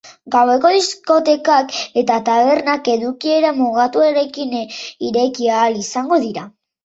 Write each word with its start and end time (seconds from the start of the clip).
Gaueko 0.35 0.69
diskotekak 0.75 1.75
eta 2.03 2.15
tabernak 2.29 2.89
edukiera 2.95 3.51
mugatuarekin 3.59 4.55
ireki 5.11 5.53
ahal 5.59 5.81
izango 5.85 6.19
dira. 6.25 6.47